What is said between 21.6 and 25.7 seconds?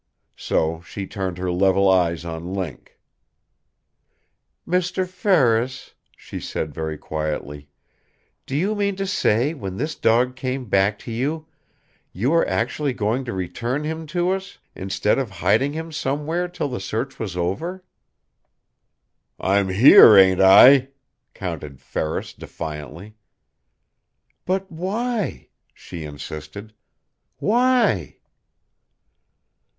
Ferris defiantly. "But why?"